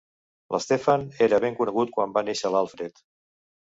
[0.55, 3.09] L'Stephen era ben conegut quan va néixer l'Alfred.